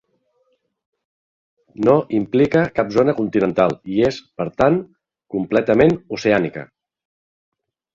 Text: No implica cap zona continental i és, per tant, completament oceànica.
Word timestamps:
No 1.89 1.93
implica 2.21 2.65
cap 2.79 2.91
zona 2.97 3.17
continental 3.21 3.79
i 3.99 4.03
és, 4.11 4.21
per 4.41 4.51
tant, 4.65 4.83
completament 5.39 5.99
oceànica. 6.21 6.71